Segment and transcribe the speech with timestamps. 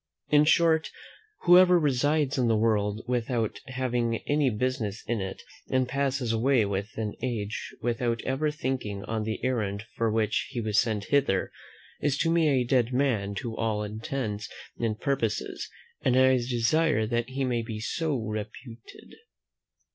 [0.29, 0.89] In short,
[1.41, 7.13] whoever resides in the world without having any business in it, and passes away an
[7.21, 11.51] age without ever thinking on the errand for which he was sent hither,
[12.01, 15.69] is to me a dead man to all intents and purposes,
[16.01, 19.13] and I desire that he may be so reputed.